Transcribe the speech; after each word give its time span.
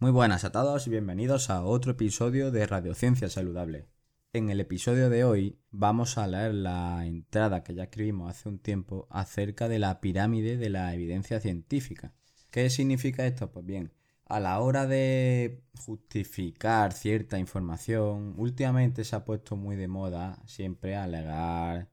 Muy 0.00 0.12
buenas 0.12 0.44
a 0.44 0.52
todos 0.52 0.86
y 0.86 0.90
bienvenidos 0.90 1.50
a 1.50 1.64
otro 1.64 1.90
episodio 1.90 2.52
de 2.52 2.68
Radiociencia 2.68 3.28
Saludable. 3.28 3.88
En 4.32 4.48
el 4.48 4.60
episodio 4.60 5.10
de 5.10 5.24
hoy 5.24 5.58
vamos 5.72 6.18
a 6.18 6.28
leer 6.28 6.54
la 6.54 7.04
entrada 7.04 7.64
que 7.64 7.74
ya 7.74 7.82
escribimos 7.82 8.30
hace 8.30 8.48
un 8.48 8.60
tiempo 8.60 9.08
acerca 9.10 9.66
de 9.66 9.80
la 9.80 10.00
pirámide 10.00 10.56
de 10.56 10.70
la 10.70 10.94
evidencia 10.94 11.40
científica. 11.40 12.14
¿Qué 12.52 12.70
significa 12.70 13.26
esto? 13.26 13.50
Pues 13.50 13.66
bien, 13.66 13.92
a 14.26 14.38
la 14.38 14.60
hora 14.60 14.86
de 14.86 15.64
justificar 15.84 16.92
cierta 16.92 17.40
información, 17.40 18.34
últimamente 18.36 19.02
se 19.02 19.16
ha 19.16 19.24
puesto 19.24 19.56
muy 19.56 19.74
de 19.74 19.88
moda 19.88 20.40
siempre 20.46 20.94
alegar 20.94 21.90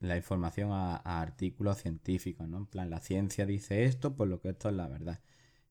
la 0.00 0.16
información 0.16 0.72
a, 0.72 0.96
artículos 0.96 1.78
científicos, 1.78 2.48
¿no? 2.48 2.56
En 2.58 2.66
plan, 2.66 2.90
la 2.90 2.98
ciencia 2.98 3.46
dice 3.46 3.84
esto, 3.84 4.16
por 4.16 4.26
lo 4.26 4.40
que 4.40 4.48
esto 4.48 4.70
es 4.70 4.74
la 4.74 4.88
verdad. 4.88 5.20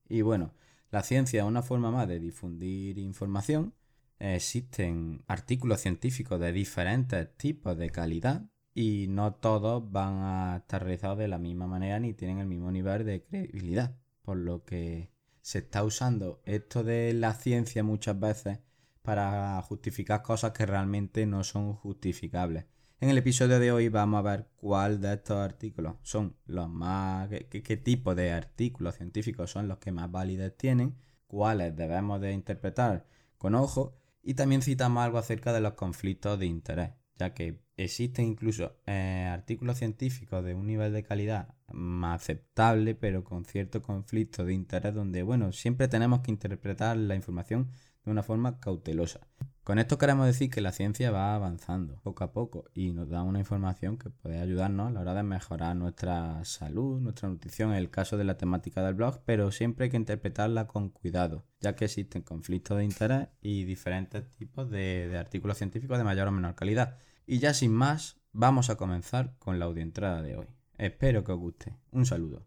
Y 0.08 0.22
bueno, 0.22 0.54
la 0.90 1.02
ciencia 1.02 1.42
es 1.42 1.46
una 1.46 1.62
forma 1.62 1.90
más 1.90 2.08
de 2.08 2.18
difundir 2.18 2.98
información. 2.98 3.74
Existen 4.18 5.22
artículos 5.26 5.80
científicos 5.80 6.40
de 6.40 6.52
diferentes 6.52 7.36
tipos 7.36 7.76
de 7.76 7.90
calidad 7.90 8.50
y 8.74 9.06
no 9.08 9.34
todos 9.34 9.90
van 9.90 10.22
a 10.22 10.56
estar 10.58 10.82
realizados 10.82 11.18
de 11.18 11.28
la 11.28 11.38
misma 11.38 11.66
manera 11.66 12.00
ni 12.00 12.14
tienen 12.14 12.38
el 12.38 12.46
mismo 12.46 12.70
nivel 12.70 13.04
de 13.04 13.22
credibilidad. 13.22 13.96
Por 14.22 14.38
lo 14.38 14.64
que 14.64 15.10
se 15.42 15.58
está 15.58 15.84
usando 15.84 16.42
esto 16.44 16.84
de 16.84 17.12
la 17.12 17.34
ciencia 17.34 17.82
muchas 17.82 18.18
veces 18.18 18.60
para 19.02 19.60
justificar 19.62 20.22
cosas 20.22 20.52
que 20.52 20.66
realmente 20.66 21.26
no 21.26 21.44
son 21.44 21.74
justificables. 21.74 22.66
En 23.00 23.10
el 23.10 23.18
episodio 23.18 23.60
de 23.60 23.70
hoy 23.70 23.88
vamos 23.88 24.18
a 24.18 24.22
ver 24.22 24.48
cuál 24.56 25.00
de 25.00 25.14
estos 25.14 25.36
artículos 25.36 25.94
son 26.02 26.34
los 26.46 26.68
más... 26.68 27.28
qué, 27.28 27.76
tipo 27.76 28.16
de 28.16 28.32
artículos 28.32 28.96
científicos 28.96 29.52
son 29.52 29.68
los 29.68 29.78
que 29.78 29.92
más 29.92 30.10
validez 30.10 30.56
tienen, 30.56 30.96
cuáles 31.28 31.76
debemos 31.76 32.20
de 32.20 32.32
interpretar 32.32 33.06
con 33.38 33.54
ojo 33.54 33.94
y 34.20 34.34
también 34.34 34.62
citamos 34.62 35.04
algo 35.04 35.18
acerca 35.18 35.52
de 35.52 35.60
los 35.60 35.74
conflictos 35.74 36.40
de 36.40 36.46
interés, 36.46 36.90
ya 37.16 37.34
que 37.34 37.60
existen 37.76 38.24
incluso 38.24 38.80
eh, 38.84 39.28
artículos 39.30 39.78
científicos 39.78 40.44
de 40.44 40.54
un 40.56 40.66
nivel 40.66 40.92
de 40.92 41.04
calidad 41.04 41.54
más 41.68 42.22
aceptable, 42.22 42.96
pero 42.96 43.22
con 43.22 43.44
cierto 43.44 43.80
conflicto 43.80 44.44
de 44.44 44.54
interés 44.54 44.92
donde, 44.92 45.22
bueno, 45.22 45.52
siempre 45.52 45.86
tenemos 45.86 46.18
que 46.22 46.32
interpretar 46.32 46.96
la 46.96 47.14
información 47.14 47.70
de 48.04 48.10
una 48.10 48.24
forma 48.24 48.58
cautelosa. 48.58 49.20
Con 49.68 49.78
esto 49.78 49.98
queremos 49.98 50.24
decir 50.24 50.48
que 50.48 50.62
la 50.62 50.72
ciencia 50.72 51.10
va 51.10 51.34
avanzando 51.34 52.00
poco 52.00 52.24
a 52.24 52.32
poco 52.32 52.64
y 52.72 52.92
nos 52.92 53.10
da 53.10 53.22
una 53.22 53.38
información 53.38 53.98
que 53.98 54.08
puede 54.08 54.40
ayudarnos 54.40 54.88
a 54.88 54.90
la 54.92 55.00
hora 55.02 55.12
de 55.12 55.22
mejorar 55.22 55.76
nuestra 55.76 56.42
salud, 56.46 57.02
nuestra 57.02 57.28
nutrición, 57.28 57.72
en 57.72 57.76
el 57.76 57.90
caso 57.90 58.16
de 58.16 58.24
la 58.24 58.38
temática 58.38 58.82
del 58.82 58.94
blog, 58.94 59.20
pero 59.26 59.52
siempre 59.52 59.84
hay 59.84 59.90
que 59.90 59.98
interpretarla 59.98 60.66
con 60.66 60.88
cuidado, 60.88 61.44
ya 61.60 61.76
que 61.76 61.84
existen 61.84 62.22
conflictos 62.22 62.78
de 62.78 62.84
interés 62.84 63.28
y 63.42 63.64
diferentes 63.64 64.30
tipos 64.30 64.70
de, 64.70 65.14
artículos 65.18 65.58
científicos 65.58 65.98
de 65.98 66.04
mayor 66.04 66.28
o 66.28 66.32
menor 66.32 66.54
calidad. 66.54 66.96
Y 67.26 67.38
ya 67.38 67.52
sin 67.52 67.74
más, 67.74 68.16
vamos 68.32 68.70
a 68.70 68.76
comenzar 68.76 69.34
con 69.38 69.58
la 69.58 69.66
audioentrada 69.66 70.22
de 70.22 70.34
hoy. 70.34 70.46
Espero 70.78 71.24
que 71.24 71.32
os 71.32 71.38
guste. 71.38 71.76
Un 71.90 72.06
saludo. 72.06 72.46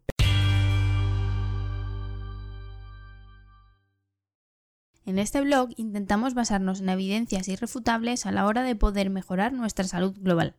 En 5.06 5.18
este 5.18 5.42
blog 5.42 5.70
intentamos 5.78 6.36
basarnos 6.36 6.82
en 6.82 6.90
evidencias 6.90 7.48
irrefutables 7.48 8.26
a 8.26 8.32
la 8.32 8.46
hora 8.46 8.62
de 8.62 8.76
poder 8.76 9.10
mejorar 9.10 9.52
nuestra 9.52 9.86
salud 9.86 10.16
global. 10.20 10.56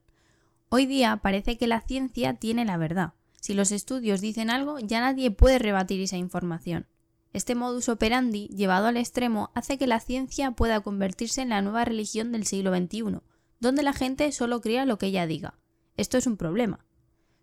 Hoy 0.68 0.86
día 0.86 1.18
parece 1.18 1.56
que 1.58 1.68
la 1.68 1.80
ciencia 1.80 2.34
tiene 2.34 2.64
la 2.64 2.76
verdad. 2.76 3.14
Si 3.40 3.54
los 3.54 3.70
estudios 3.72 4.20
dicen 4.20 4.50
algo, 4.50 4.78
ya 4.80 5.00
nadie 5.00 5.30
puede 5.30 5.58
rebatir 5.58 6.00
esa 6.00 6.16
información. 6.16 6.86
Este 7.32 7.54
modus 7.54 7.88
operandi, 7.88 8.48
llevado 8.48 8.88
al 8.88 8.96
extremo, 8.96 9.50
hace 9.54 9.78
que 9.78 9.86
la 9.86 10.00
ciencia 10.00 10.50
pueda 10.50 10.80
convertirse 10.80 11.40
en 11.40 11.50
la 11.50 11.62
nueva 11.62 11.84
religión 11.84 12.32
del 12.32 12.46
siglo 12.46 12.76
XXI, 12.76 13.20
donde 13.60 13.82
la 13.82 13.92
gente 13.92 14.30
solo 14.32 14.60
crea 14.60 14.86
lo 14.86 14.98
que 14.98 15.06
ella 15.06 15.26
diga. 15.26 15.58
Esto 15.96 16.18
es 16.18 16.26
un 16.26 16.36
problema. 16.36 16.84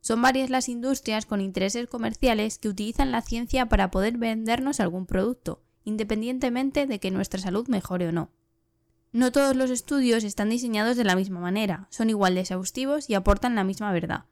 Son 0.02 0.22
varias 0.22 0.50
las 0.50 0.70
industrias 0.70 1.26
con 1.26 1.42
intereses 1.42 1.88
comerciales 1.88 2.60
que 2.60 2.70
utilizan 2.70 3.12
la 3.12 3.22
ciencia 3.22 3.68
para 3.68 3.90
poder 3.90 4.18
vendernos 4.18 4.80
algún 4.80 5.06
producto, 5.06 5.62
independientemente 5.84 6.86
de 6.86 7.00
que 7.00 7.12
nuestra 7.12 7.40
salud 7.40 7.68
mejore 7.68 8.08
o 8.08 8.12
no. 8.12 8.30
No 9.12 9.32
todos 9.32 9.56
los 9.56 9.72
estudios 9.72 10.24
están 10.24 10.50
diseñados 10.50 10.96
de 10.96 11.04
la 11.04 11.16
misma 11.16 11.40
manera, 11.40 11.88
son 11.90 12.10
igual 12.10 12.36
de 12.36 12.42
exhaustivos 12.42 13.10
y 13.10 13.16
aportan 13.16 13.56
la 13.56 13.64
misma 13.64 13.92
verdad. 13.92 14.26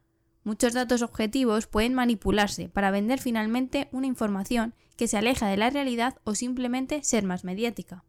Muchos 0.44 0.74
datos 0.74 1.02
objetivos 1.02 1.68
pueden 1.68 1.94
manipularse 1.94 2.70
para 2.70 2.92
vender 2.92 3.20
finalmente 3.20 3.90
una 3.92 4.08
información 4.08 4.76
que 4.96 5.08
se 5.08 5.18
aleja 5.18 5.48
de 5.48 5.58
la 5.58 5.70
realidad 5.70 6.18
o 6.24 6.36
simplemente 6.36 7.04
ser 7.04 7.24
más 7.24 7.44
mediática. 7.44 8.04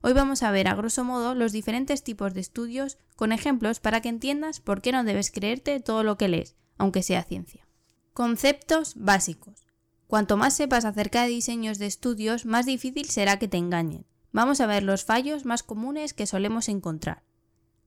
Hoy 0.00 0.12
vamos 0.12 0.42
a 0.42 0.50
ver 0.50 0.68
a 0.68 0.74
grosso 0.74 1.02
modo 1.02 1.34
los 1.34 1.52
diferentes 1.52 2.02
tipos 2.02 2.34
de 2.34 2.42
estudios 2.42 2.98
con 3.16 3.32
ejemplos 3.32 3.80
para 3.80 4.02
que 4.02 4.10
entiendas 4.10 4.60
por 4.60 4.82
qué 4.82 4.92
no 4.92 5.02
debes 5.02 5.30
creerte 5.30 5.80
todo 5.80 6.02
lo 6.02 6.18
que 6.18 6.28
lees, 6.28 6.56
aunque 6.76 7.02
sea 7.02 7.24
ciencia. 7.24 7.66
Conceptos 8.12 8.94
básicos. 8.96 9.63
Cuanto 10.14 10.36
más 10.36 10.54
sepas 10.54 10.84
acerca 10.84 11.24
de 11.24 11.28
diseños 11.30 11.78
de 11.78 11.86
estudios, 11.86 12.46
más 12.46 12.66
difícil 12.66 13.06
será 13.06 13.40
que 13.40 13.48
te 13.48 13.56
engañen. 13.56 14.06
Vamos 14.30 14.60
a 14.60 14.66
ver 14.66 14.84
los 14.84 15.02
fallos 15.02 15.44
más 15.44 15.64
comunes 15.64 16.14
que 16.14 16.28
solemos 16.28 16.68
encontrar. 16.68 17.24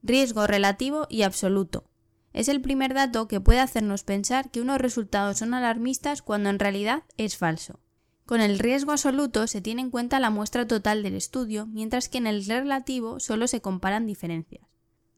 Riesgo 0.04 0.46
relativo 0.46 1.08
y 1.10 1.22
absoluto. 1.22 1.86
Es 2.34 2.50
el 2.50 2.60
primer 2.60 2.94
dato 2.94 3.30
que 3.30 3.40
puede 3.40 3.62
hacernos 3.62 4.04
pensar 4.04 4.52
que 4.52 4.60
unos 4.60 4.82
resultados 4.82 5.38
son 5.38 5.54
alarmistas 5.54 6.22
cuando 6.22 6.50
en 6.50 6.60
realidad 6.60 7.04
es 7.16 7.38
falso. 7.38 7.80
Con 8.26 8.42
el 8.42 8.60
riesgo 8.60 8.92
absoluto 8.92 9.48
se 9.48 9.62
tiene 9.62 9.84
en 9.84 9.90
cuenta 9.90 10.20
la 10.20 10.30
muestra 10.30 10.68
total 10.68 11.04
del 11.04 11.16
estudio, 11.16 11.66
mientras 11.66 12.10
que 12.10 12.18
en 12.18 12.28
el 12.28 12.46
relativo 12.46 13.22
solo 13.22 13.48
se 13.48 13.62
comparan 13.62 14.06
diferencias. 14.06 14.68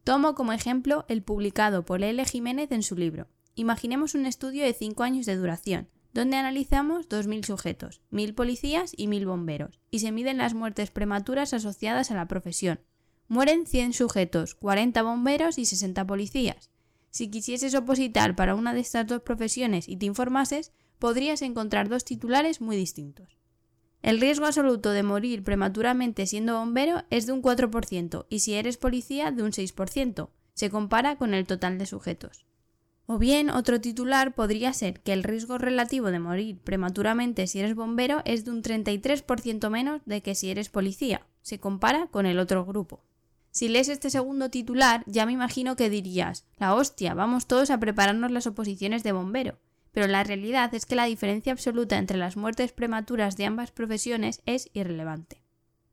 Tomo 0.04 0.36
como 0.36 0.52
ejemplo 0.52 1.06
el 1.08 1.24
publicado 1.24 1.84
por 1.84 2.04
L. 2.04 2.24
Jiménez 2.24 2.70
en 2.70 2.84
su 2.84 2.94
libro. 2.94 3.26
Imaginemos 3.56 4.14
un 4.14 4.26
estudio 4.26 4.62
de 4.62 4.74
5 4.74 5.02
años 5.02 5.26
de 5.26 5.34
duración, 5.34 5.88
donde 6.12 6.36
analizamos 6.36 7.08
2.000 7.08 7.44
sujetos, 7.44 8.00
1.000 8.10 8.34
policías 8.34 8.92
y 8.96 9.06
1.000 9.06 9.26
bomberos, 9.26 9.80
y 9.90 10.00
se 10.00 10.12
miden 10.12 10.38
las 10.38 10.54
muertes 10.54 10.90
prematuras 10.90 11.54
asociadas 11.54 12.10
a 12.10 12.14
la 12.14 12.28
profesión. 12.28 12.80
Mueren 13.28 13.66
100 13.66 13.92
sujetos, 13.92 14.54
40 14.54 15.02
bomberos 15.02 15.58
y 15.58 15.64
60 15.64 16.06
policías. 16.06 16.70
Si 17.10 17.30
quisieses 17.30 17.74
opositar 17.74 18.36
para 18.36 18.54
una 18.54 18.74
de 18.74 18.80
estas 18.80 19.06
dos 19.06 19.22
profesiones 19.22 19.88
y 19.88 19.96
te 19.96 20.06
informases, 20.06 20.72
podrías 20.98 21.42
encontrar 21.42 21.88
dos 21.88 22.04
titulares 22.04 22.60
muy 22.60 22.76
distintos. 22.76 23.38
El 24.02 24.20
riesgo 24.20 24.46
absoluto 24.46 24.92
de 24.92 25.02
morir 25.02 25.44
prematuramente 25.44 26.26
siendo 26.26 26.58
bombero 26.58 27.04
es 27.10 27.26
de 27.26 27.32
un 27.32 27.42
4% 27.42 28.26
y 28.30 28.38
si 28.40 28.54
eres 28.54 28.78
policía 28.78 29.30
de 29.30 29.42
un 29.42 29.50
6%. 29.50 30.30
Se 30.54 30.70
compara 30.70 31.16
con 31.16 31.34
el 31.34 31.46
total 31.46 31.78
de 31.78 31.86
sujetos. 31.86 32.46
O 33.12 33.18
bien, 33.18 33.50
otro 33.50 33.80
titular 33.80 34.36
podría 34.36 34.72
ser 34.72 35.00
que 35.00 35.12
el 35.12 35.24
riesgo 35.24 35.58
relativo 35.58 36.12
de 36.12 36.20
morir 36.20 36.60
prematuramente 36.60 37.48
si 37.48 37.58
eres 37.58 37.74
bombero 37.74 38.22
es 38.24 38.44
de 38.44 38.52
un 38.52 38.62
33% 38.62 39.68
menos 39.68 40.00
de 40.06 40.22
que 40.22 40.36
si 40.36 40.48
eres 40.48 40.68
policía. 40.68 41.26
Se 41.42 41.58
compara 41.58 42.06
con 42.06 42.24
el 42.24 42.38
otro 42.38 42.64
grupo. 42.64 43.02
Si 43.50 43.68
lees 43.68 43.88
este 43.88 44.10
segundo 44.10 44.48
titular, 44.48 45.02
ya 45.08 45.26
me 45.26 45.32
imagino 45.32 45.74
que 45.74 45.90
dirías, 45.90 46.46
la 46.56 46.72
hostia, 46.72 47.14
vamos 47.14 47.48
todos 47.48 47.70
a 47.70 47.80
prepararnos 47.80 48.30
las 48.30 48.46
oposiciones 48.46 49.02
de 49.02 49.10
bombero. 49.10 49.58
Pero 49.90 50.06
la 50.06 50.22
realidad 50.22 50.72
es 50.72 50.86
que 50.86 50.94
la 50.94 51.06
diferencia 51.06 51.52
absoluta 51.52 51.98
entre 51.98 52.16
las 52.16 52.36
muertes 52.36 52.70
prematuras 52.70 53.36
de 53.36 53.44
ambas 53.44 53.72
profesiones 53.72 54.40
es 54.46 54.70
irrelevante. 54.72 55.42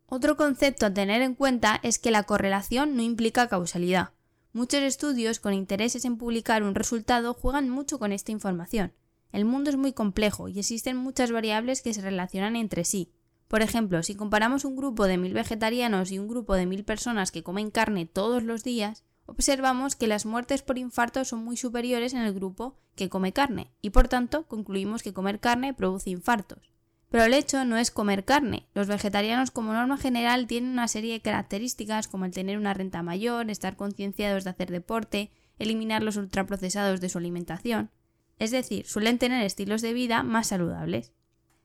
Otro 0.06 0.38
concepto 0.38 0.86
a 0.86 0.94
tener 0.94 1.24
en 1.24 1.34
cuenta 1.34 1.80
es 1.82 1.98
que 1.98 2.12
la 2.12 2.26
correlación 2.26 2.96
no 2.96 3.02
implica 3.02 3.48
causalidad. 3.48 4.12
Muchos 4.58 4.82
estudios 4.82 5.40
con 5.40 5.54
intereses 5.54 6.04
en 6.04 6.18
publicar 6.18 6.64
un 6.64 6.74
resultado 6.74 7.36
juegan 7.36 7.70
mucho 7.70 8.00
con 8.00 8.12
esta 8.12 8.32
información. 8.32 8.92
El 9.32 9.46
mundo 9.46 9.70
es 9.70 9.78
muy 9.78 9.94
complejo 9.94 10.48
y 10.48 10.58
existen 10.58 10.98
muchas 10.98 11.32
variables 11.32 11.84
que 11.84 11.94
se 11.94 12.02
relacionan 12.02 12.56
entre 12.56 12.84
sí. 12.84 13.12
Por 13.48 13.62
ejemplo, 13.62 14.02
si 14.02 14.16
comparamos 14.16 14.66
un 14.66 14.76
grupo 14.76 15.06
de 15.06 15.20
mil 15.20 15.32
vegetarianos 15.36 16.12
y 16.12 16.18
un 16.18 16.28
grupo 16.28 16.56
de 16.56 16.66
mil 16.66 16.84
personas 16.84 17.30
que 17.30 17.44
comen 17.44 17.70
carne 17.70 18.08
todos 18.08 18.42
los 18.42 18.64
días, 18.64 19.04
observamos 19.28 19.96
que 19.96 20.08
las 20.08 20.26
muertes 20.26 20.64
por 20.64 20.80
infarto 20.80 21.24
son 21.24 21.44
muy 21.44 21.56
superiores 21.56 22.16
en 22.16 22.22
el 22.22 22.34
grupo 22.34 22.80
que 22.96 23.10
come 23.10 23.34
carne, 23.34 23.70
y 23.84 23.92
por 23.92 24.08
tanto 24.08 24.48
concluimos 24.48 25.04
que 25.04 25.14
comer 25.14 25.40
carne 25.40 25.76
produce 25.76 26.10
infartos. 26.10 26.72
Pero 27.10 27.24
el 27.24 27.34
hecho 27.34 27.64
no 27.64 27.78
es 27.78 27.92
comer 27.92 28.26
carne. 28.26 28.68
Los 28.74 28.88
vegetarianos 28.88 29.52
como 29.52 29.74
norma 29.74 29.98
general 29.98 30.46
tienen 30.48 30.72
una 30.72 30.88
serie 30.88 31.14
de 31.14 31.22
características 31.22 32.08
como 32.08 32.26
el 32.26 32.32
tener 32.32 32.58
una 32.58 32.74
renta 32.74 33.02
mayor, 33.02 33.50
estar 33.50 33.78
concienciados 33.78 34.44
de 34.44 34.50
hacer 34.50 34.72
deporte, 34.72 35.32
eliminar 35.58 36.04
los 36.04 36.18
ultraprocesados 36.18 37.00
de 37.00 37.10
su 37.10 37.18
alimentación. 37.18 37.92
Es 38.40 38.52
decir, 38.52 38.86
suelen 38.86 39.20
tener 39.20 39.44
estilos 39.44 39.82
de 39.82 39.94
vida 39.94 40.22
más 40.24 40.48
saludables. 40.48 41.14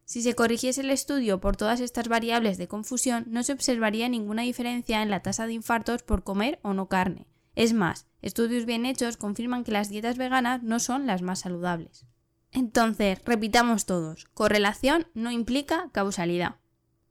Si 0.05 0.23
se 0.23 0.35
corrigiese 0.35 0.81
el 0.81 0.91
estudio 0.91 1.41
por 1.41 1.57
todas 1.57 1.81
estas 1.81 2.09
variables 2.09 2.59
de 2.59 2.69
confusión, 2.69 3.25
no 3.29 3.43
se 3.43 3.53
observaría 3.53 4.09
ninguna 4.09 4.43
diferencia 4.43 5.03
en 5.03 5.11
la 5.11 5.21
tasa 5.21 5.47
de 5.47 5.55
infartos 5.55 6.03
por 6.03 6.23
comer 6.25 6.59
o 6.63 6.73
no 6.73 6.89
carne. 6.89 7.27
Es 7.55 7.73
más, 7.73 8.07
estudios 8.21 8.65
bien 8.65 8.87
hechos 8.87 9.17
confirman 9.17 9.65
que 9.65 9.73
las 9.73 9.89
dietas 9.89 10.17
veganas 10.17 10.63
no 10.63 10.81
son 10.81 11.07
las 11.07 11.23
más 11.23 11.41
saludables. 11.41 12.07
Entonces, 12.53 13.19
repitamos 13.25 13.87
todos, 13.87 14.27
correlación 14.35 15.07
no 15.15 15.31
implica 15.31 15.89
causalidad. 15.91 16.57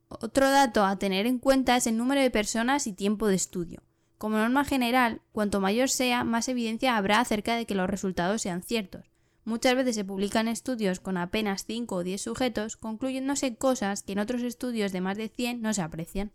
Otro 0.07 0.49
dato 0.49 0.85
a 0.85 0.97
tener 0.97 1.25
en 1.25 1.39
cuenta 1.39 1.75
es 1.75 1.87
el 1.87 1.97
número 1.97 2.21
de 2.21 2.29
personas 2.29 2.85
y 2.85 2.93
tiempo 2.93 3.27
de 3.27 3.35
estudio. 3.35 3.81
Como 4.19 4.37
norma 4.37 4.65
general, 4.65 5.21
cuanto 5.31 5.59
mayor 5.59 5.89
sea, 5.89 6.23
más 6.23 6.47
evidencia 6.47 6.95
habrá 6.95 7.19
acerca 7.19 7.55
de 7.55 7.65
que 7.65 7.73
los 7.73 7.89
resultados 7.89 8.43
sean 8.43 8.61
ciertos. 8.61 9.09
Muchas 9.43 9.73
veces 9.73 9.95
se 9.95 10.05
publican 10.05 10.47
estudios 10.47 10.99
con 10.99 11.17
apenas 11.17 11.65
5 11.65 11.95
o 11.95 12.03
10 12.03 12.21
sujetos, 12.21 12.77
concluyéndose 12.77 13.55
cosas 13.55 14.03
que 14.03 14.11
en 14.11 14.19
otros 14.19 14.43
estudios 14.43 14.91
de 14.91 15.01
más 15.01 15.17
de 15.17 15.29
100 15.29 15.61
no 15.61 15.73
se 15.73 15.81
aprecian. 15.81 16.31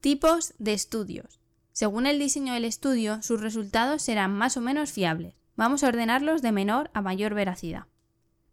Tipos 0.00 0.54
de 0.58 0.72
estudios. 0.72 1.40
Según 1.72 2.06
el 2.06 2.20
diseño 2.20 2.52
del 2.52 2.64
estudio, 2.64 3.22
sus 3.22 3.40
resultados 3.40 4.02
serán 4.02 4.32
más 4.32 4.56
o 4.56 4.60
menos 4.60 4.92
fiables. 4.92 5.34
Vamos 5.56 5.82
a 5.82 5.88
ordenarlos 5.88 6.42
de 6.42 6.52
menor 6.52 6.90
a 6.94 7.02
mayor 7.02 7.34
veracidad. 7.34 7.86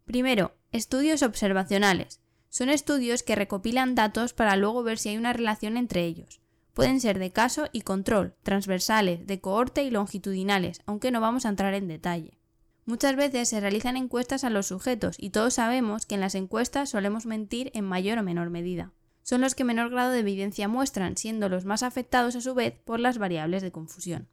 Primero, 0.08 0.56
estudios 0.72 1.22
observacionales. 1.22 2.22
Son 2.48 2.70
estudios 2.70 3.22
que 3.22 3.34
recopilan 3.34 3.94
datos 3.94 4.32
para 4.32 4.56
luego 4.56 4.82
ver 4.82 4.96
si 4.96 5.10
hay 5.10 5.18
una 5.18 5.34
relación 5.34 5.76
entre 5.76 6.06
ellos. 6.06 6.40
Pueden 6.72 6.98
ser 6.98 7.18
de 7.18 7.30
caso 7.30 7.66
y 7.72 7.82
control, 7.82 8.34
transversales, 8.42 9.26
de 9.26 9.42
cohorte 9.42 9.82
y 9.82 9.90
longitudinales, 9.90 10.80
aunque 10.86 11.10
no 11.10 11.20
vamos 11.20 11.44
a 11.44 11.50
entrar 11.50 11.74
en 11.74 11.88
detalle. 11.88 12.38
Muchas 12.86 13.16
veces 13.16 13.50
se 13.50 13.60
realizan 13.60 13.98
encuestas 13.98 14.44
a 14.44 14.50
los 14.50 14.68
sujetos 14.68 15.16
y 15.18 15.28
todos 15.28 15.52
sabemos 15.52 16.06
que 16.06 16.14
en 16.14 16.22
las 16.22 16.34
encuestas 16.34 16.88
solemos 16.88 17.26
mentir 17.26 17.70
en 17.74 17.84
mayor 17.84 18.16
o 18.16 18.22
menor 18.22 18.48
medida. 18.48 18.92
Son 19.22 19.42
los 19.42 19.54
que 19.54 19.64
menor 19.64 19.90
grado 19.90 20.12
de 20.12 20.20
evidencia 20.20 20.68
muestran, 20.68 21.18
siendo 21.18 21.50
los 21.50 21.66
más 21.66 21.82
afectados 21.82 22.34
a 22.34 22.40
su 22.40 22.54
vez 22.54 22.80
por 22.82 22.98
las 22.98 23.18
variables 23.18 23.60
de 23.60 23.72
confusión. 23.72 24.26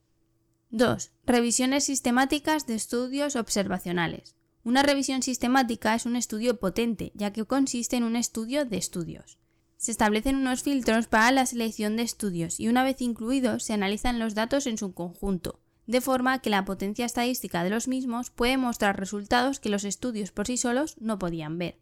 2. 0.70 1.10
Revisiones 1.26 1.84
sistemáticas 1.84 2.66
de 2.66 2.76
estudios 2.76 3.36
observacionales. 3.36 4.35
Una 4.66 4.82
revisión 4.82 5.22
sistemática 5.22 5.94
es 5.94 6.06
un 6.06 6.16
estudio 6.16 6.58
potente, 6.58 7.12
ya 7.14 7.32
que 7.32 7.44
consiste 7.44 7.94
en 7.94 8.02
un 8.02 8.16
estudio 8.16 8.64
de 8.64 8.78
estudios. 8.78 9.38
Se 9.76 9.92
establecen 9.92 10.34
unos 10.34 10.64
filtros 10.64 11.06
para 11.06 11.30
la 11.30 11.46
selección 11.46 11.94
de 11.94 12.02
estudios 12.02 12.58
y 12.58 12.66
una 12.66 12.82
vez 12.82 13.00
incluidos 13.00 13.62
se 13.62 13.74
analizan 13.74 14.18
los 14.18 14.34
datos 14.34 14.66
en 14.66 14.76
su 14.76 14.92
conjunto, 14.92 15.60
de 15.86 16.00
forma 16.00 16.40
que 16.40 16.50
la 16.50 16.64
potencia 16.64 17.06
estadística 17.06 17.62
de 17.62 17.70
los 17.70 17.86
mismos 17.86 18.30
puede 18.30 18.56
mostrar 18.56 18.98
resultados 18.98 19.60
que 19.60 19.68
los 19.68 19.84
estudios 19.84 20.32
por 20.32 20.48
sí 20.48 20.56
solos 20.56 20.96
no 20.98 21.16
podían 21.16 21.58
ver. 21.58 21.78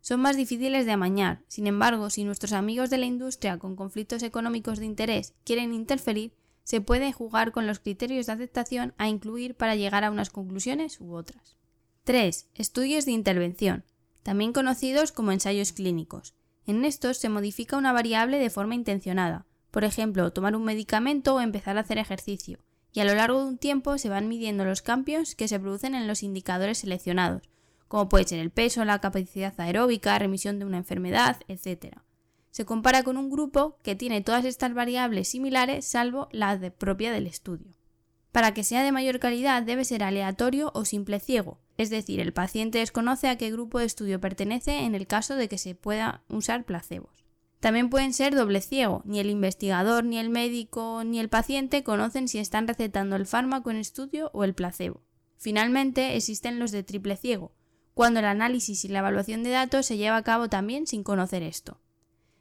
Son 0.00 0.20
más 0.20 0.36
difíciles 0.36 0.86
de 0.86 0.90
amañar, 0.90 1.44
sin 1.46 1.68
embargo, 1.68 2.10
si 2.10 2.24
nuestros 2.24 2.52
amigos 2.52 2.90
de 2.90 2.98
la 2.98 3.06
industria 3.06 3.60
con 3.60 3.76
conflictos 3.76 4.24
económicos 4.24 4.80
de 4.80 4.86
interés 4.86 5.34
quieren 5.44 5.72
interferir, 5.72 6.32
se 6.64 6.80
puede 6.80 7.12
jugar 7.12 7.52
con 7.52 7.68
los 7.68 7.78
criterios 7.78 8.26
de 8.26 8.32
aceptación 8.32 8.92
a 8.98 9.06
incluir 9.06 9.54
para 9.54 9.76
llegar 9.76 10.02
a 10.02 10.10
unas 10.10 10.30
conclusiones 10.30 11.00
u 11.00 11.14
otras. 11.14 11.56
3. 12.04 12.50
Estudios 12.54 13.06
de 13.06 13.12
intervención, 13.12 13.82
también 14.22 14.52
conocidos 14.52 15.10
como 15.10 15.32
ensayos 15.32 15.72
clínicos. 15.72 16.34
En 16.66 16.84
estos 16.84 17.16
se 17.16 17.30
modifica 17.30 17.78
una 17.78 17.94
variable 17.94 18.38
de 18.38 18.50
forma 18.50 18.74
intencionada, 18.74 19.46
por 19.70 19.84
ejemplo, 19.84 20.30
tomar 20.30 20.54
un 20.54 20.64
medicamento 20.64 21.34
o 21.34 21.40
empezar 21.40 21.78
a 21.78 21.80
hacer 21.80 21.96
ejercicio, 21.96 22.58
y 22.92 23.00
a 23.00 23.06
lo 23.06 23.14
largo 23.14 23.40
de 23.40 23.46
un 23.46 23.56
tiempo 23.56 23.96
se 23.96 24.10
van 24.10 24.28
midiendo 24.28 24.66
los 24.66 24.82
cambios 24.82 25.34
que 25.34 25.48
se 25.48 25.58
producen 25.58 25.94
en 25.94 26.06
los 26.06 26.22
indicadores 26.22 26.76
seleccionados, 26.76 27.48
como 27.88 28.10
puede 28.10 28.28
ser 28.28 28.40
el 28.40 28.50
peso, 28.50 28.84
la 28.84 28.98
capacidad 28.98 29.58
aeróbica, 29.58 30.18
remisión 30.18 30.58
de 30.58 30.66
una 30.66 30.76
enfermedad, 30.76 31.38
etc. 31.48 32.00
Se 32.50 32.66
compara 32.66 33.02
con 33.02 33.16
un 33.16 33.30
grupo 33.30 33.78
que 33.82 33.96
tiene 33.96 34.20
todas 34.20 34.44
estas 34.44 34.74
variables 34.74 35.28
similares 35.28 35.86
salvo 35.86 36.28
la 36.32 36.60
propia 36.76 37.12
del 37.12 37.26
estudio. 37.26 37.73
Para 38.34 38.52
que 38.52 38.64
sea 38.64 38.82
de 38.82 38.90
mayor 38.90 39.20
calidad 39.20 39.62
debe 39.62 39.84
ser 39.84 40.02
aleatorio 40.02 40.72
o 40.74 40.84
simple 40.84 41.20
ciego, 41.20 41.60
es 41.78 41.88
decir, 41.88 42.18
el 42.18 42.32
paciente 42.32 42.78
desconoce 42.78 43.28
a 43.28 43.38
qué 43.38 43.52
grupo 43.52 43.78
de 43.78 43.84
estudio 43.84 44.20
pertenece 44.20 44.80
en 44.80 44.96
el 44.96 45.06
caso 45.06 45.36
de 45.36 45.48
que 45.48 45.56
se 45.56 45.76
pueda 45.76 46.24
usar 46.28 46.64
placebos. 46.64 47.24
También 47.60 47.90
pueden 47.90 48.12
ser 48.12 48.34
doble 48.34 48.60
ciego, 48.60 49.02
ni 49.04 49.20
el 49.20 49.30
investigador, 49.30 50.02
ni 50.02 50.18
el 50.18 50.30
médico, 50.30 51.04
ni 51.04 51.20
el 51.20 51.28
paciente 51.28 51.84
conocen 51.84 52.26
si 52.26 52.40
están 52.40 52.66
recetando 52.66 53.14
el 53.14 53.26
fármaco 53.26 53.70
en 53.70 53.76
estudio 53.76 54.32
o 54.34 54.42
el 54.42 54.56
placebo. 54.56 55.04
Finalmente, 55.36 56.16
existen 56.16 56.58
los 56.58 56.72
de 56.72 56.82
triple 56.82 57.16
ciego, 57.16 57.52
cuando 57.94 58.18
el 58.18 58.26
análisis 58.26 58.84
y 58.84 58.88
la 58.88 58.98
evaluación 58.98 59.44
de 59.44 59.50
datos 59.50 59.86
se 59.86 59.96
lleva 59.96 60.16
a 60.16 60.24
cabo 60.24 60.48
también 60.48 60.88
sin 60.88 61.04
conocer 61.04 61.44
esto. 61.44 61.80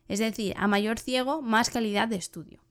Es 0.07 0.17
decir, 0.17 0.55
a 0.57 0.65
mayor 0.65 0.97
ciego, 0.97 1.43
más 1.43 1.69
calidad 1.69 2.07
de 2.07 2.15
estudio. 2.15 2.63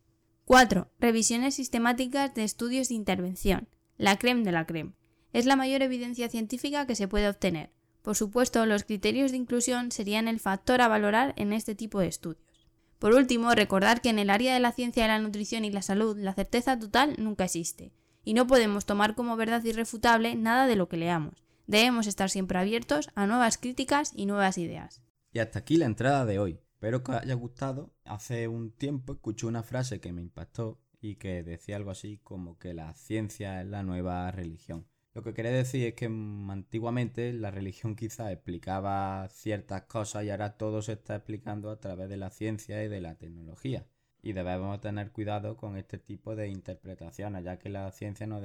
4. 0.53 0.87
Revisiones 1.01 1.55
sistemáticas 1.55 2.35
de 2.35 2.45
estudios 2.45 2.91
de 2.91 2.95
intervención. 2.95 3.69
La 3.97 4.19
creme 4.19 4.43
de 4.43 4.53
la 4.53 4.67
creme. 4.67 4.93
Es 5.33 5.47
la 5.47 5.57
mayor 5.57 5.81
evidencia 5.81 6.29
científica 6.29 6.87
que 6.87 6.95
se 6.95 7.09
puede 7.09 7.27
obtener. 7.27 7.71
Por 8.03 8.17
supuesto, 8.17 8.67
los 8.67 8.85
criterios 8.85 9.31
de 9.31 9.39
inclusión 9.39 9.91
serían 9.93 10.29
el 10.29 10.41
factor 10.41 10.83
a 10.83 10.89
valorar 10.89 11.33
en 11.39 11.55
este 11.55 11.75
tipo 11.75 12.01
de 12.01 12.09
estudios. 12.09 12.69
Por 12.99 13.15
último, 13.15 13.55
recordar 13.55 14.03
que 14.03 14.11
en 14.11 14.19
el 14.19 14.29
área 14.29 14.53
de 14.53 14.61
la 14.61 14.73
ciencia 14.73 15.05
de 15.05 15.09
la 15.09 15.21
nutrición 15.21 15.65
y 15.65 15.71
la 15.71 15.81
salud 15.81 16.19
la 16.19 16.35
certeza 16.35 16.79
total 16.79 17.15
nunca 17.17 17.45
existe, 17.45 17.95
y 18.23 18.35
no 18.35 18.47
podemos 18.47 18.85
tomar 18.85 19.15
como 19.15 19.39
verdad 19.39 19.65
irrefutable 19.65 20.35
nada 20.35 20.67
de 20.67 20.77
lo 20.77 20.87
que 20.87 20.99
leamos. 20.99 21.43
Debemos 21.67 22.07
estar 22.07 22.29
siempre 22.29 22.59
abiertos 22.59 23.09
a 23.15 23.27
nuevas 23.27 23.57
críticas 23.57 24.13
y 24.15 24.27
nuevas 24.27 24.59
ideas. 24.59 25.01
Y 25.33 25.39
hasta 25.39 25.61
aquí 25.61 25.79
la 25.79 25.87
entrada 25.87 26.27
de 26.27 26.39
hoy. 26.39 26.61
Espero 26.83 27.05
que 27.05 27.13
os 27.13 27.19
haya 27.19 27.35
gustado. 27.35 27.95
Hace 28.05 28.49
un 28.49 28.73
tiempo 28.73 29.13
escuché 29.13 29.47
una 29.47 29.63
frase 29.63 30.01
que 30.01 30.13
me 30.13 30.21
impactó 30.21 30.81
y 31.01 31.15
que 31.15 31.45
decía 31.45 31.77
algo 31.77 31.93
así 31.93 32.19
como 32.25 32.59
que 32.59 32.75
la 32.75 32.93
ciencia 32.95 33.63
es 33.63 33.69
la 33.69 33.85
nueva 33.85 34.29
religión. 34.33 34.89
Lo 35.15 35.23
que 35.23 35.33
quería 35.33 35.53
decir 35.53 35.87
es 35.87 35.95
que 35.95 36.07
antiguamente 36.07 37.33
la 37.35 37.53
religión 37.53 37.95
quizá 37.95 38.33
explicaba 38.33 39.29
ciertas 39.29 39.83
cosas 39.83 40.25
y 40.25 40.31
ahora 40.31 40.57
todo 40.57 40.83
se 40.83 40.95
está 40.95 41.15
explicando 41.15 41.71
a 41.71 41.79
través 41.79 42.09
de 42.09 42.17
la 42.17 42.31
ciencia 42.31 42.83
y 42.83 42.89
de 42.89 43.01
la 43.01 43.15
tecnología. 43.15 43.87
Y 44.21 44.33
debemos 44.33 44.81
tener 44.81 45.13
cuidado 45.13 45.57
con 45.57 45.77
este 45.77 45.99
tipo 45.99 46.35
de 46.35 46.49
interpretaciones, 46.49 47.45
ya 47.45 47.61
que 47.61 47.69
la 47.69 47.93
ciencia 47.93 48.27
no 48.27 48.41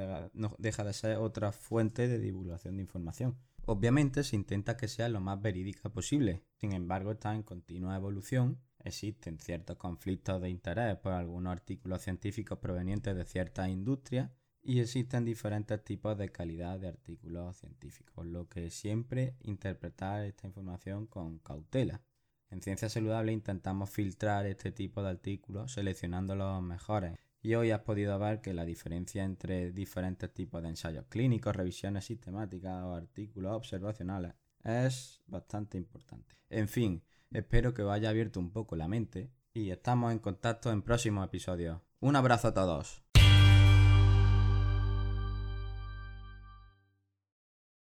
deja 0.59 0.83
de 0.83 0.93
ser 0.93 1.17
otra 1.17 1.51
fuente 1.51 2.07
de 2.07 2.19
divulgación 2.19 2.75
de 2.75 2.83
información. 2.83 3.35
Obviamente 3.69 4.23
se 4.23 4.37
intenta 4.37 4.77
que 4.77 4.87
sea 4.87 5.09
lo 5.09 5.19
más 5.19 5.41
verídica 5.41 5.89
posible, 5.89 6.41
sin 6.55 6.71
embargo 6.71 7.11
está 7.11 7.35
en 7.35 7.43
continua 7.43 7.97
evolución, 7.97 8.61
existen 8.79 9.39
ciertos 9.39 9.75
conflictos 9.75 10.41
de 10.41 10.49
interés 10.49 10.95
por 10.95 11.11
algunos 11.11 11.51
artículos 11.51 12.01
científicos 12.01 12.59
provenientes 12.59 13.13
de 13.13 13.25
ciertas 13.25 13.67
industrias 13.67 14.31
y 14.61 14.79
existen 14.79 15.25
diferentes 15.25 15.83
tipos 15.83 16.17
de 16.17 16.29
calidad 16.29 16.79
de 16.79 16.87
artículos 16.87 17.57
científicos, 17.57 18.25
lo 18.25 18.47
que 18.47 18.69
siempre 18.69 19.35
interpretar 19.41 20.23
esta 20.23 20.47
información 20.47 21.05
con 21.05 21.39
cautela. 21.39 22.01
En 22.49 22.61
Ciencia 22.61 22.87
Saludable 22.87 23.33
intentamos 23.33 23.89
filtrar 23.89 24.45
este 24.45 24.71
tipo 24.71 25.03
de 25.03 25.09
artículos 25.09 25.73
seleccionando 25.73 26.37
los 26.37 26.63
mejores 26.63 27.17
y 27.41 27.55
hoy 27.55 27.71
has 27.71 27.81
podido 27.81 28.17
ver 28.19 28.41
que 28.41 28.53
la 28.53 28.65
diferencia 28.65 29.23
entre 29.23 29.71
diferentes 29.71 30.33
tipos 30.33 30.61
de 30.61 30.69
ensayos 30.69 31.05
clínicos, 31.09 31.55
revisiones 31.55 32.05
sistemáticas 32.05 32.83
o 32.83 32.95
artículos 32.95 33.53
observacionales 33.53 34.33
es 34.63 35.21
bastante 35.27 35.77
importante. 35.77 36.35
En 36.49 36.67
fin, 36.67 37.03
espero 37.31 37.73
que 37.73 37.83
os 37.83 37.91
haya 37.91 38.09
abierto 38.09 38.39
un 38.39 38.51
poco 38.51 38.75
la 38.75 38.87
mente 38.87 39.31
y 39.53 39.71
estamos 39.71 40.11
en 40.11 40.19
contacto 40.19 40.71
en 40.71 40.81
próximos 40.81 41.25
episodios. 41.25 41.79
Un 41.99 42.15
abrazo 42.15 42.49
a 42.49 42.53
todos. 42.53 43.06